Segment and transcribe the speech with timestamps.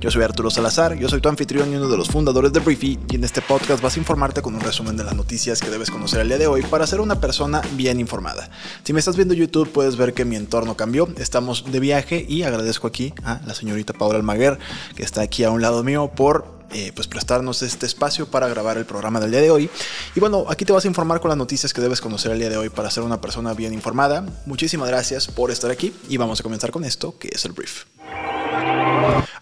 [0.00, 2.98] Yo soy Arturo Salazar, yo soy tu anfitrión y uno de los fundadores de Briefy
[3.10, 5.90] y en este podcast vas a informarte con un resumen de las noticias que debes
[5.90, 8.48] conocer el día de hoy para ser una persona bien informada.
[8.82, 12.44] Si me estás viendo YouTube puedes ver que mi entorno cambió, estamos de viaje y
[12.44, 14.58] agradezco aquí a la señorita Paula Almaguer
[14.96, 18.78] que está aquí a un lado mío por eh, pues prestarnos este espacio para grabar
[18.78, 19.68] el programa del día de hoy.
[20.14, 22.48] Y bueno, aquí te vas a informar con las noticias que debes conocer el día
[22.48, 24.24] de hoy para ser una persona bien informada.
[24.46, 27.84] Muchísimas gracias por estar aquí y vamos a comenzar con esto que es el brief.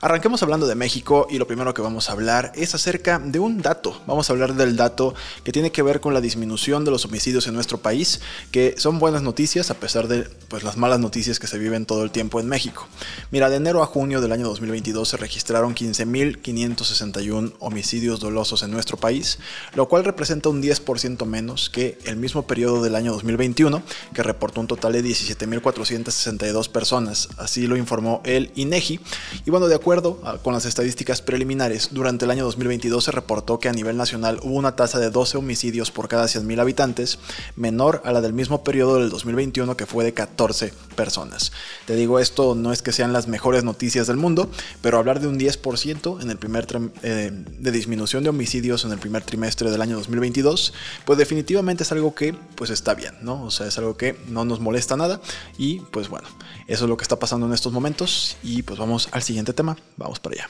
[0.00, 3.62] Arranquemos hablando de México y lo primero que vamos a hablar es acerca de un
[3.62, 4.00] dato.
[4.06, 5.12] Vamos a hablar del dato
[5.42, 8.20] que tiene que ver con la disminución de los homicidios en nuestro país,
[8.52, 12.04] que son buenas noticias a pesar de pues, las malas noticias que se viven todo
[12.04, 12.86] el tiempo en México.
[13.32, 18.98] Mira, de enero a junio del año 2022 se registraron 15.561 homicidios dolosos en nuestro
[18.98, 19.40] país,
[19.74, 23.82] lo cual representa un 10% menos que el mismo periodo del año 2021,
[24.14, 27.30] que reportó un total de 17.462 personas.
[27.36, 29.00] Así lo informó el INEGI.
[29.44, 33.58] Y bueno, de acuerdo acuerdo con las estadísticas preliminares, durante el año 2022 se reportó
[33.58, 37.18] que a nivel nacional hubo una tasa de 12 homicidios por cada 100.000 habitantes,
[37.56, 41.52] menor a la del mismo periodo del 2021 que fue de 14 personas.
[41.86, 44.50] Te digo, esto no es que sean las mejores noticias del mundo,
[44.82, 46.66] pero hablar de un 10% en el primer
[47.02, 50.74] eh, de disminución de homicidios en el primer trimestre del año 2022,
[51.06, 53.42] pues definitivamente es algo que pues está bien, ¿no?
[53.42, 55.18] O sea, es algo que no nos molesta nada
[55.56, 56.28] y pues bueno,
[56.68, 59.76] eso es lo que está pasando en estos momentos y pues vamos al siguiente tema.
[59.96, 60.48] Vamos para allá.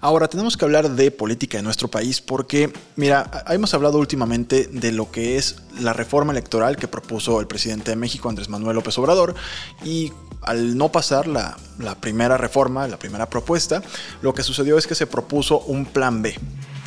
[0.00, 4.92] Ahora tenemos que hablar de política en nuestro país porque, mira, hemos hablado últimamente de
[4.92, 8.96] lo que es la reforma electoral que propuso el presidente de México, Andrés Manuel López
[8.98, 9.34] Obrador,
[9.84, 13.82] y al no pasar la, la primera reforma, la primera propuesta,
[14.22, 16.38] lo que sucedió es que se propuso un plan B,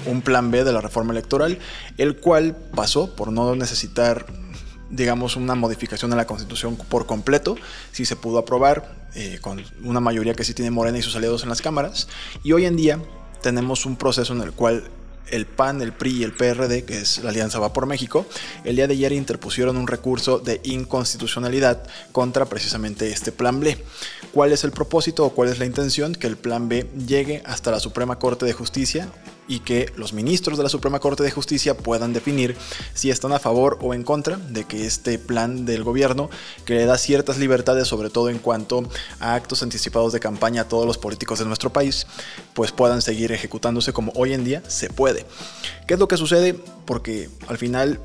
[0.06, 1.60] un plan B de la reforma electoral,
[1.98, 4.28] el cual pasó por no necesitar
[4.90, 7.56] digamos, una modificación a la Constitución por completo,
[7.92, 11.44] si se pudo aprobar eh, con una mayoría que sí tiene Morena y sus aliados
[11.44, 12.08] en las cámaras.
[12.44, 13.00] Y hoy en día
[13.42, 14.84] tenemos un proceso en el cual
[15.32, 18.26] el PAN, el PRI y el PRD, que es la Alianza Va por México,
[18.64, 23.78] el día de ayer interpusieron un recurso de inconstitucionalidad contra precisamente este plan B.
[24.34, 26.16] ¿Cuál es el propósito o cuál es la intención?
[26.16, 29.10] Que el plan B llegue hasta la Suprema Corte de Justicia
[29.50, 32.56] y que los ministros de la Suprema Corte de Justicia puedan definir
[32.94, 36.30] si están a favor o en contra de que este plan del gobierno,
[36.66, 38.88] que le da ciertas libertades, sobre todo en cuanto
[39.20, 42.06] a actos anticipados de campaña a todos los políticos de nuestro país,
[42.54, 45.26] pues puedan seguir ejecutándose como hoy en día se puede.
[45.88, 46.54] ¿Qué es lo que sucede?
[46.86, 48.00] Porque al final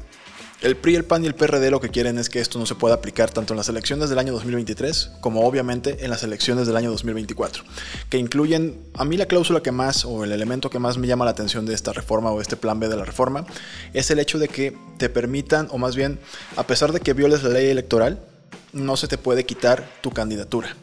[0.64, 2.74] el PRI, el PAN y el PRD lo que quieren es que esto no se
[2.74, 6.74] pueda aplicar tanto en las elecciones del año 2023 como obviamente en las elecciones del
[6.78, 7.62] año 2024,
[8.08, 11.26] que incluyen a mí la cláusula que más o el elemento que más me llama
[11.26, 13.44] la atención de esta reforma o este plan B de la reforma
[13.92, 16.18] es el hecho de que te permitan o más bien
[16.56, 18.20] a pesar de que violes la ley electoral,
[18.72, 20.74] no se te puede quitar tu candidatura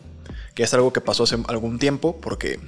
[0.53, 2.59] que es algo que pasó hace algún tiempo, porque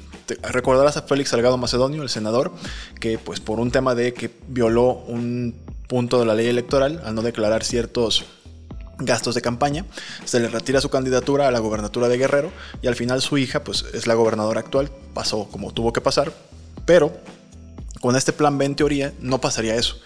[0.42, 2.54] recordarás a Félix Salgado Macedonio, el senador,
[3.02, 5.54] que pues por un tema de que violó un
[5.88, 8.26] punto de la ley electoral al no declarar ciertos
[8.98, 9.86] gastos de campaña,
[10.26, 12.52] se le retira su candidatura a la gobernatura de Guerrero
[12.82, 16.32] y al final su hija pues es la gobernadora actual, pasó como tuvo que pasar,
[16.86, 17.12] pero
[18.02, 19.98] con este plan B en teoría no pasaría eso.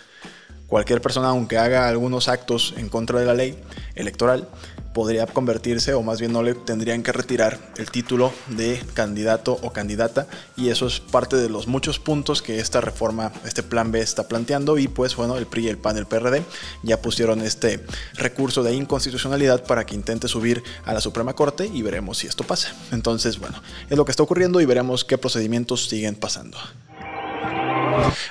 [0.67, 3.57] Cualquier persona aunque haga algunos actos en contra de la ley
[3.95, 4.47] electoral
[4.97, 9.71] podría convertirse o más bien no le tendrían que retirar el título de candidato o
[9.71, 10.25] candidata
[10.55, 14.27] y eso es parte de los muchos puntos que esta reforma, este plan B está
[14.27, 16.43] planteando y pues bueno, el PRI, el PAN, el PRD
[16.81, 17.85] ya pusieron este
[18.15, 22.43] recurso de inconstitucionalidad para que intente subir a la Suprema Corte y veremos si esto
[22.43, 22.73] pasa.
[22.91, 26.57] Entonces, bueno, es lo que está ocurriendo y veremos qué procedimientos siguen pasando.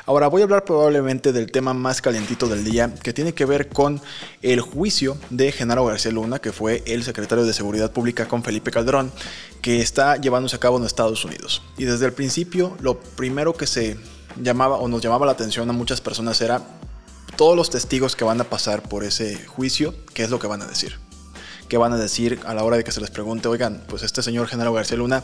[0.06, 3.68] Ahora voy a hablar probablemente del tema más calentito del día, que tiene que ver
[3.68, 4.01] con
[4.42, 8.71] el juicio de Genaro García Luna, que fue el secretario de Seguridad Pública con Felipe
[8.71, 9.13] Calderón,
[9.63, 11.63] que está llevándose a cabo en Estados Unidos.
[11.77, 13.97] Y desde el principio, lo primero que se
[14.41, 16.62] llamaba o nos llamaba la atención a muchas personas era
[17.36, 20.62] todos los testigos que van a pasar por ese juicio, qué es lo que van
[20.62, 20.98] a decir
[21.69, 24.22] qué van a decir a la hora de que se les pregunte, oigan, pues este
[24.22, 25.22] señor Genaro García Luna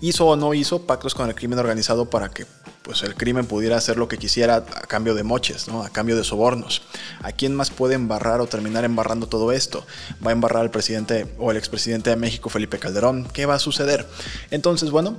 [0.00, 2.46] hizo o no hizo pactos con el crimen organizado para que
[2.82, 5.82] pues el crimen pudiera hacer lo que quisiera a cambio de moches, ¿no?
[5.82, 6.82] a cambio de sobornos.
[7.22, 9.86] ¿A quién más puede embarrar o terminar embarrando todo esto?
[10.24, 13.28] ¿Va a embarrar el presidente o el expresidente de México, Felipe Calderón?
[13.32, 14.06] ¿Qué va a suceder?
[14.50, 15.16] Entonces, bueno,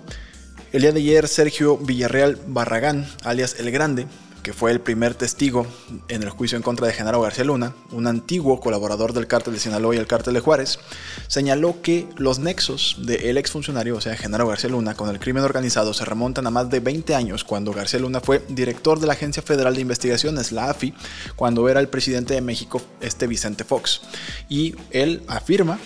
[0.72, 4.08] el día de ayer Sergio Villarreal Barragán, alias El Grande,
[4.44, 5.68] que fue el primer testigo
[6.08, 9.60] en el juicio en contra de Genaro García Luna, un antiguo colaborador del cártel de
[9.60, 10.80] Sinaloa y el cártel de Juárez,
[11.28, 15.94] señaló que los nexos del exfuncionario, o sea, Genaro García Luna, con el crimen organizado
[15.94, 19.44] se remontan a más de 20 años cuando García Luna fue director de la Agencia
[19.44, 20.94] Federal de Investigaciones, la AFI,
[21.36, 24.02] cuando era el presidente de México, este Vicente Fox.
[24.50, 25.80] Y él afirma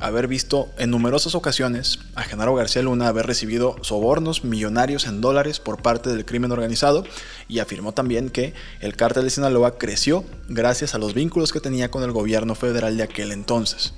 [0.00, 5.60] haber visto en numerosas ocasiones a Genaro García Luna haber recibido sobornos millonarios en dólares
[5.60, 7.04] por parte del crimen organizado
[7.48, 11.90] y afirmó también que el cártel de Sinaloa creció gracias a los vínculos que tenía
[11.90, 13.92] con el gobierno federal de aquel entonces.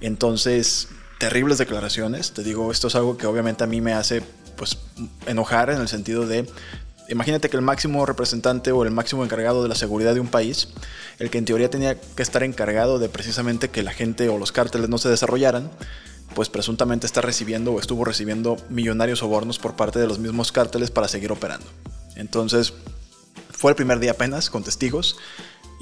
[0.00, 4.22] Entonces, terribles declaraciones, te digo, esto es algo que obviamente a mí me hace
[4.56, 4.78] pues
[5.26, 6.46] enojar en el sentido de
[7.08, 10.68] Imagínate que el máximo representante o el máximo encargado de la seguridad de un país,
[11.18, 14.52] el que en teoría tenía que estar encargado de precisamente que la gente o los
[14.52, 15.70] cárteles no se desarrollaran,
[16.34, 20.90] pues presuntamente está recibiendo o estuvo recibiendo millonarios sobornos por parte de los mismos cárteles
[20.90, 21.66] para seguir operando.
[22.16, 22.72] Entonces,
[23.50, 25.16] fue el primer día apenas con testigos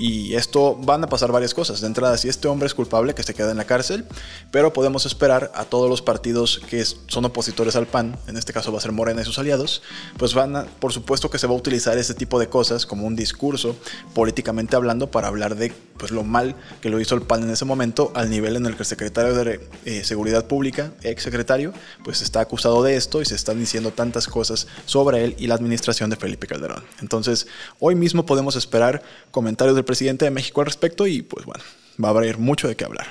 [0.02, 1.80] y esto van a pasar varias cosas.
[1.80, 4.04] De entrada, si este hombre es culpable, que se quede en la cárcel,
[4.50, 8.72] pero podemos esperar a todos los partidos que son opositores al PAN, en este caso
[8.72, 9.80] va a ser Morena y sus aliados,
[10.16, 13.06] pues van a, por supuesto que se va a utilizar ese tipo de cosas como
[13.06, 13.76] un discurso
[14.12, 17.64] políticamente hablando para hablar de pues lo mal que lo hizo el PAN en ese
[17.64, 21.72] momento al nivel en el que el secretario de eh, Seguridad Pública, ex secretario,
[22.02, 25.54] pues está acusado de esto y se están diciendo tantas cosas sobre él y la
[25.54, 26.82] administración de Felipe Calderón.
[27.00, 27.46] Entonces,
[27.78, 31.62] hoy mismo podemos esperar comentarios del presidente de México al respecto y pues bueno,
[32.02, 33.08] va a haber mucho de qué hablar.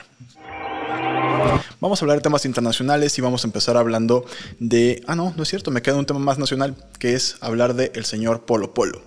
[1.79, 4.25] Vamos a hablar de temas internacionales y vamos a empezar hablando
[4.57, 5.03] de...
[5.05, 7.91] Ah, no, no es cierto, me queda un tema más nacional, que es hablar de
[7.93, 9.03] el señor Polo Polo.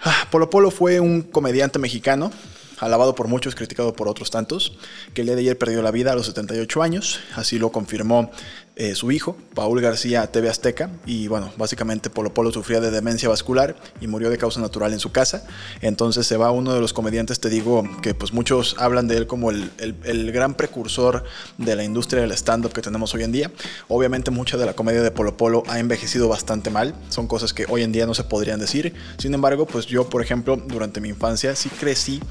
[0.00, 2.30] Ah, Polo Polo fue un comediante mexicano,
[2.78, 4.78] alabado por muchos, criticado por otros tantos,
[5.12, 8.30] que el día de ayer perdió la vida a los 78 años, así lo confirmó
[8.74, 13.28] eh, su hijo, Paul García TV Azteca, y bueno, básicamente Polo Polo sufría de demencia
[13.28, 15.46] vascular y murió de causa natural en su casa.
[15.82, 19.26] Entonces se va uno de los comediantes, te digo, que pues muchos hablan de él
[19.26, 21.24] como el, el, gran precursor
[21.58, 23.52] de la industria del stand-up que tenemos hoy en día.
[23.88, 27.66] Obviamente mucha de la comedia de Polo Polo ha envejecido bastante mal, son cosas que
[27.68, 28.94] hoy en día no se podrían decir.
[29.18, 32.22] Sin embargo, pues yo, por ejemplo, durante mi infancia sí crecí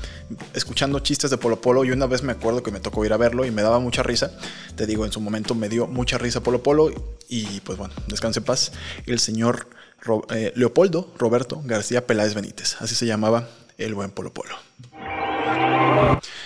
[0.56, 3.18] escuchando chistes de Polo Polo y una vez me acuerdo que me tocó ir a
[3.18, 4.32] verlo y me daba mucha risa.
[4.76, 6.92] Te digo, en su momento me dio mucha risa a Polo Polo
[7.30, 8.72] y pues bueno, descanse en paz
[9.06, 9.68] el señor
[10.30, 13.48] eh, Leopoldo Roberto García Peláez Benítez, así se llamaba
[13.78, 14.56] el buen Polo Polo.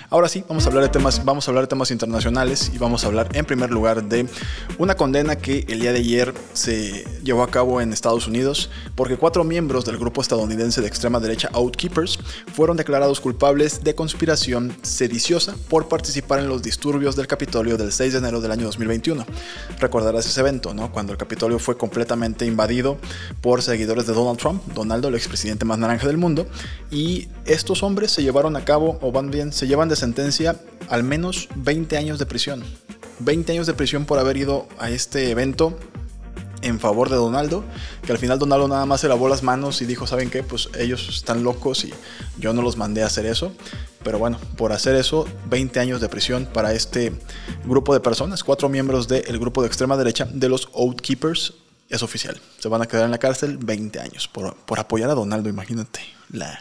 [0.09, 3.03] Ahora sí, vamos a hablar de temas, vamos a hablar de temas internacionales y vamos
[3.03, 4.27] a hablar en primer lugar de
[4.77, 9.17] una condena que el día de ayer se llevó a cabo en Estados Unidos porque
[9.17, 12.19] cuatro miembros del grupo estadounidense de extrema derecha Outkeepers
[12.53, 18.13] fueron declarados culpables de conspiración sediciosa por participar en los disturbios del Capitolio del 6
[18.13, 19.25] de enero del año 2021.
[19.79, 20.91] Recordarás ese evento, ¿no?
[20.91, 22.97] Cuando el Capitolio fue completamente invadido
[23.41, 26.47] por seguidores de Donald Trump, Donaldo, el expresidente más naranja del mundo,
[26.91, 30.59] y estos hombres se llevaron a cabo, o van bien, se llevan de sentencia
[30.89, 32.61] al menos 20 años de prisión.
[33.19, 35.79] 20 años de prisión por haber ido a este evento
[36.61, 37.63] en favor de Donaldo,
[38.05, 40.43] que al final Donaldo nada más se lavó las manos y dijo, ¿saben qué?
[40.43, 41.93] Pues ellos están locos y
[42.37, 43.53] yo no los mandé a hacer eso.
[44.03, 47.13] Pero bueno, por hacer eso, 20 años de prisión para este
[47.63, 51.53] grupo de personas, cuatro miembros del grupo de extrema derecha de los Outkeepers,
[51.87, 52.41] es oficial.
[52.59, 56.01] Se van a quedar en la cárcel 20 años por, por apoyar a Donaldo, imagínate.
[56.29, 56.59] La,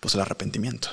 [0.00, 0.88] pues el arrepentimiento.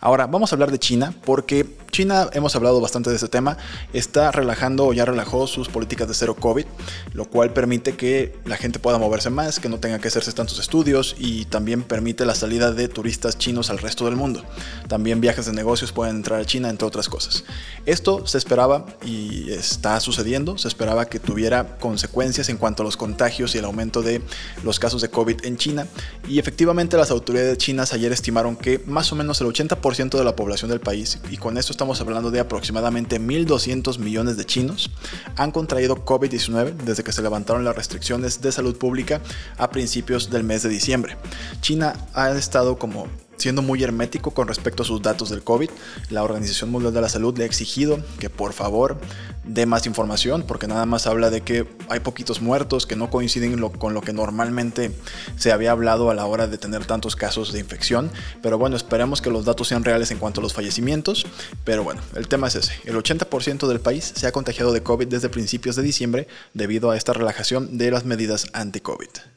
[0.00, 3.56] Ahora, vamos a hablar de China porque China, hemos hablado bastante de este tema,
[3.92, 6.64] está relajando o ya relajó sus políticas de cero COVID,
[7.12, 10.58] lo cual permite que la gente pueda moverse más, que no tenga que hacerse tantos
[10.58, 14.44] estudios y también permite la salida de turistas chinos al resto del mundo.
[14.88, 17.44] También viajes de negocios pueden entrar a China, entre otras cosas.
[17.86, 22.96] Esto se esperaba y está sucediendo, se esperaba que tuviera consecuencias en cuanto a los
[22.96, 24.20] contagios y el aumento de
[24.62, 25.86] los casos de COVID en China
[26.28, 30.36] y efectivamente las autoridades chinas ayer estimaron que más o menos el 80% de la
[30.36, 34.90] población del país, y con esto estamos hablando de aproximadamente 1.200 millones de chinos,
[35.36, 39.20] han contraído COVID-19 desde que se levantaron las restricciones de salud pública
[39.58, 41.18] a principios del mes de diciembre.
[41.60, 45.70] China ha estado como siendo muy hermético con respecto a sus datos del COVID.
[46.10, 48.98] La Organización Mundial de la Salud le ha exigido que por favor
[49.44, 53.56] dé más información porque nada más habla de que hay poquitos muertos que no coinciden
[53.78, 54.92] con lo que normalmente
[55.36, 58.10] se había hablado a la hora de tener tantos casos de infección.
[58.42, 61.26] Pero bueno, esperemos que los datos sean reales en cuanto a los fallecimientos.
[61.64, 62.72] Pero bueno, el tema es ese.
[62.84, 66.96] El 80% del país se ha contagiado de COVID desde principios de diciembre debido a
[66.96, 69.35] esta relajación de las medidas anti-COVID.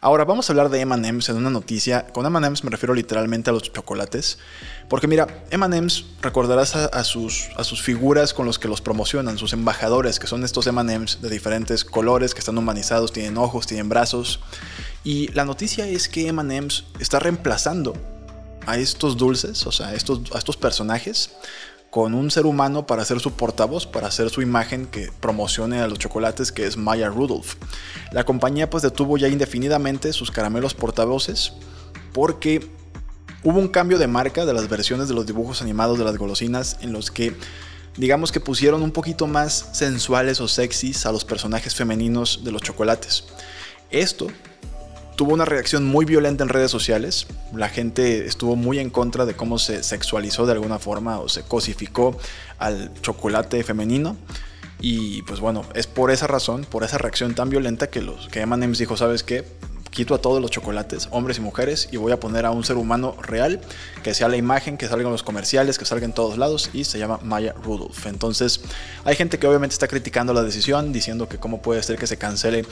[0.00, 2.06] Ahora vamos a hablar de M&M's en una noticia.
[2.08, 4.38] Con M&M's me refiero literalmente a los chocolates.
[4.88, 9.52] Porque mira, M&M's recordarás a, sus, a sus figuras con los que los promocionan, sus
[9.52, 14.40] embajadores, que son estos M&M's de diferentes colores, que están humanizados, tienen ojos, tienen brazos.
[15.04, 17.94] Y la noticia es que M&M's está reemplazando
[18.66, 21.30] a estos dulces, o sea, estos, a estos personajes,
[21.92, 25.86] con un ser humano para hacer su portavoz, para hacer su imagen que promocione a
[25.86, 27.56] los chocolates, que es Maya Rudolph.
[28.12, 31.52] La compañía pues detuvo ya indefinidamente sus caramelos portavoces
[32.14, 32.66] porque
[33.44, 36.78] hubo un cambio de marca de las versiones de los dibujos animados de las golosinas
[36.80, 37.36] en los que
[37.98, 42.62] digamos que pusieron un poquito más sensuales o sexys a los personajes femeninos de los
[42.62, 43.24] chocolates.
[43.90, 44.28] Esto
[45.22, 47.28] tuvo una reacción muy violenta en redes sociales.
[47.54, 51.44] La gente estuvo muy en contra de cómo se sexualizó de alguna forma o se
[51.44, 52.18] cosificó
[52.58, 54.16] al chocolate femenino.
[54.80, 58.40] Y pues bueno, es por esa razón, por esa reacción tan violenta que los que
[58.40, 59.44] M&M's dijo, ¿sabes qué?
[59.92, 62.76] Quito a todos los chocolates, hombres y mujeres, y voy a poner a un ser
[62.76, 63.60] humano real,
[64.02, 66.84] que sea la imagen, que salga en los comerciales, que salga en todos lados, y
[66.84, 68.06] se llama Maya Rudolph.
[68.06, 68.62] Entonces,
[69.04, 72.16] hay gente que obviamente está criticando la decisión, diciendo que cómo puede ser que se
[72.16, 72.64] cancele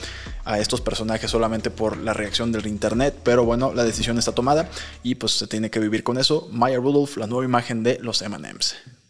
[0.43, 4.67] a estos personajes solamente por la reacción del internet, pero bueno, la decisión está tomada
[5.03, 6.49] y pues se tiene que vivir con eso.
[6.51, 9.00] Maya Rudolph, la nueva imagen de los MMs.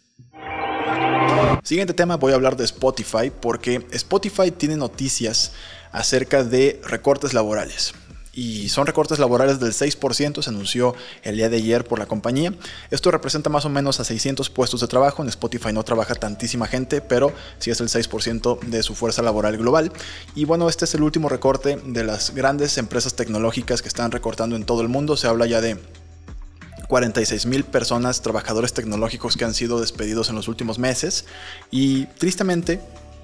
[1.64, 5.52] Siguiente tema, voy a hablar de Spotify porque Spotify tiene noticias
[5.92, 7.94] acerca de recortes laborales
[8.34, 12.54] y son recortes laborales del 6%, se anunció el día de ayer por la compañía.
[12.90, 15.22] Esto representa más o menos a 600 puestos de trabajo.
[15.22, 19.58] En Spotify no trabaja tantísima gente, pero sí es el 6% de su fuerza laboral
[19.58, 19.92] global.
[20.34, 24.56] Y bueno, este es el último recorte de las grandes empresas tecnológicas que están recortando
[24.56, 25.18] en todo el mundo.
[25.18, 25.78] Se habla ya de
[26.92, 31.24] 46 mil personas, trabajadores tecnológicos que han sido despedidos en los últimos meses.
[31.72, 32.82] Y tristemente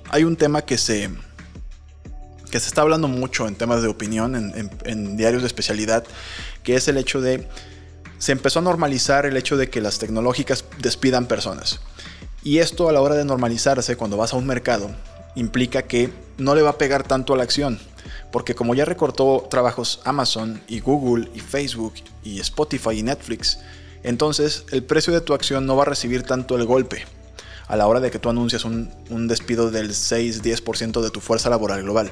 [0.09, 1.09] hay un tema que se
[2.49, 4.35] que se está hablando mucho en temas de opinión,
[4.85, 6.05] en, diarios de especialidad,
[6.63, 7.45] que es el hecho de,
[8.19, 11.81] se empezó a normalizar el hecho de que las tecnológicas despidan personas.
[12.43, 14.91] Y esto a la hora de normalizarse, cuando vas a un mercado,
[15.35, 17.81] implica que no le va a pegar tanto a la acción.
[18.31, 23.59] Porque como ya recortó trabajos Amazon y Google y Facebook y Spotify y Netflix,
[24.03, 27.05] entonces el precio de tu acción no va a recibir tanto el golpe
[27.67, 31.83] a la hora de que tú anuncias un, despido del 6-10% de tu fuerza laboral
[31.83, 32.11] global.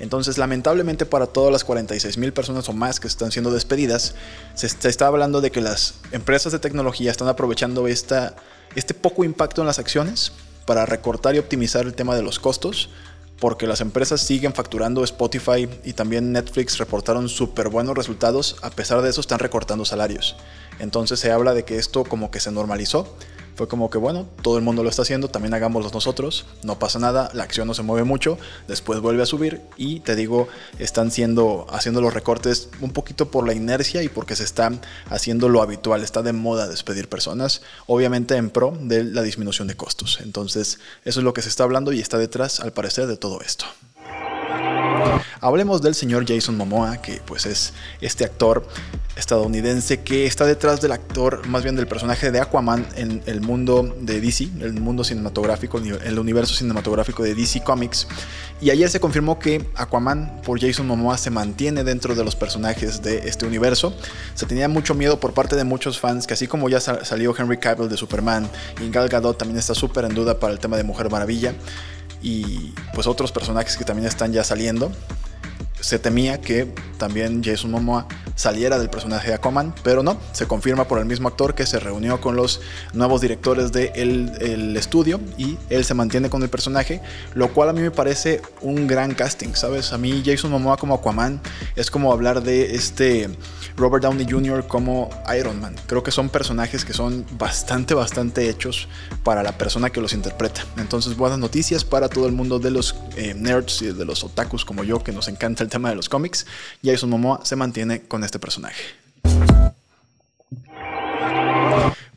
[0.00, 4.14] Entonces, lamentablemente para todas las 46 mil personas o más que están siendo despedidas,
[4.54, 8.34] se, está hablando de que las empresas de tecnología están aprovechando esta,
[8.74, 10.32] este poco impacto en las acciones
[10.66, 12.90] para recortar y optimizar el tema de los costos,
[13.38, 19.02] porque las empresas siguen facturando Spotify y también Netflix reportaron súper buenos resultados, a pesar
[19.02, 20.36] de eso están recortando salarios.
[20.78, 23.16] Entonces se habla de que esto como que se normalizó
[23.58, 27.00] fue como que bueno, todo el mundo lo está haciendo, también hagámoslo nosotros, no pasa
[27.00, 28.38] nada, la acción no se mueve mucho,
[28.68, 30.46] después vuelve a subir y te digo,
[30.78, 34.70] están siendo, haciendo los recortes un poquito por la inercia y porque se está
[35.10, 39.76] haciendo lo habitual, está de moda despedir personas, obviamente en pro de la disminución de
[39.76, 40.20] costos.
[40.22, 43.40] Entonces, eso es lo que se está hablando y está detrás, al parecer, de todo
[43.40, 43.64] esto.
[45.40, 48.66] Hablemos del señor Jason Momoa, que pues es este actor
[49.16, 53.96] estadounidense que está detrás del actor, más bien del personaje de Aquaman en el mundo
[54.00, 58.06] de DC, el mundo cinematográfico, el universo cinematográfico de DC Comics.
[58.60, 63.02] Y ayer se confirmó que Aquaman por Jason Momoa se mantiene dentro de los personajes
[63.02, 63.92] de este universo.
[64.34, 67.58] Se tenía mucho miedo por parte de muchos fans que así como ya salió Henry
[67.58, 68.48] Cavill de Superman
[68.80, 71.54] y Gal Gadot también está súper en duda para el tema de Mujer Maravilla
[72.22, 74.90] y pues otros personajes que también están ya saliendo
[75.80, 80.86] se temía que también Jason Momoa saliera del personaje de Aquaman, pero no, se confirma
[80.86, 82.60] por el mismo actor que se reunió con los
[82.92, 87.00] nuevos directores del de el estudio y él se mantiene con el personaje,
[87.34, 89.92] lo cual a mí me parece un gran casting, ¿sabes?
[89.92, 91.40] A mí Jason Momoa como Aquaman
[91.76, 93.28] es como hablar de este
[93.76, 94.66] Robert Downey Jr.
[94.66, 95.74] como Iron Man.
[95.86, 98.88] Creo que son personajes que son bastante, bastante hechos
[99.22, 100.64] para la persona que los interpreta.
[100.76, 104.64] Entonces, buenas noticias para todo el mundo de los eh, nerds y de los otakus
[104.64, 106.46] como yo que nos encanta el tema de los cómics.
[106.84, 108.82] Jason Momoa se mantiene con este personaje.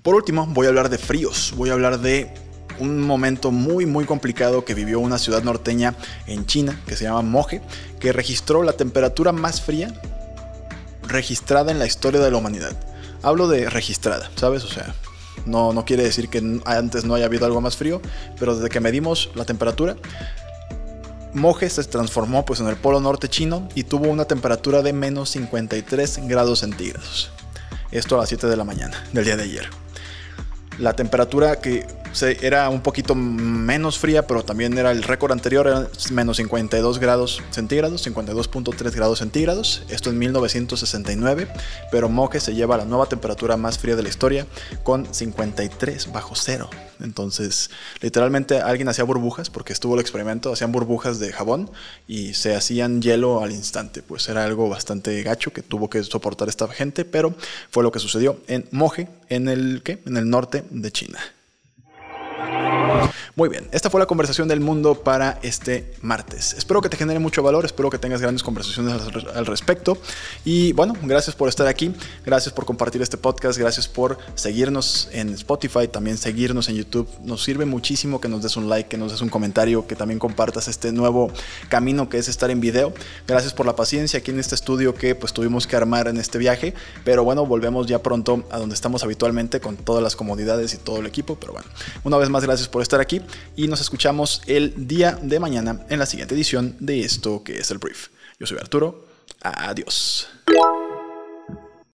[0.01, 1.53] Por último, voy a hablar de fríos.
[1.55, 2.33] Voy a hablar de
[2.79, 7.21] un momento muy muy complicado que vivió una ciudad norteña en China que se llama
[7.21, 7.61] Moje,
[7.99, 9.93] que registró la temperatura más fría
[11.07, 12.71] registrada en la historia de la humanidad.
[13.21, 14.63] Hablo de registrada, ¿sabes?
[14.63, 14.95] O sea,
[15.45, 18.01] no, no quiere decir que antes no haya habido algo más frío,
[18.39, 19.95] pero desde que medimos la temperatura,
[21.33, 25.29] Moje se transformó pues en el polo norte chino y tuvo una temperatura de menos
[25.29, 27.31] 53 grados centígrados.
[27.91, 29.69] Esto a las 7 de la mañana del día de ayer.
[30.77, 31.85] La temperatura que
[32.41, 37.41] era un poquito menos fría, pero también era el récord anterior, era menos 52 grados
[37.51, 39.83] centígrados, 52.3 grados centígrados.
[39.89, 41.47] Esto en 1969,
[41.91, 44.45] pero Moje se lleva la nueva temperatura más fría de la historia
[44.83, 46.69] con 53 bajo cero.
[47.03, 47.69] Entonces,
[48.01, 51.69] literalmente alguien hacía burbujas, porque estuvo el experimento, hacían burbujas de jabón
[52.07, 54.01] y se hacían hielo al instante.
[54.01, 57.35] Pues era algo bastante gacho que tuvo que soportar esta gente, pero
[57.69, 60.01] fue lo que sucedió en Moje, en el, ¿qué?
[60.05, 61.19] En el norte de China.
[63.35, 66.53] Muy bien, esta fue la conversación del mundo para este martes.
[66.53, 68.95] Espero que te genere mucho valor, espero que tengas grandes conversaciones
[69.35, 69.97] al respecto.
[70.45, 71.93] Y bueno, gracias por estar aquí,
[72.25, 77.07] gracias por compartir este podcast, gracias por seguirnos en Spotify, también seguirnos en YouTube.
[77.23, 80.19] Nos sirve muchísimo que nos des un like, que nos des un comentario, que también
[80.19, 81.31] compartas este nuevo
[81.69, 82.93] camino que es estar en video.
[83.27, 86.37] Gracias por la paciencia aquí en este estudio que pues tuvimos que armar en este
[86.37, 90.77] viaje, pero bueno, volvemos ya pronto a donde estamos habitualmente con todas las comodidades y
[90.77, 91.67] todo el equipo, pero bueno,
[92.03, 93.21] una vez más gracias por estar aquí
[93.55, 97.71] y nos escuchamos el día de mañana en la siguiente edición de esto que es
[97.71, 98.09] el brief.
[98.37, 99.07] Yo soy Arturo.
[99.41, 100.27] Adiós.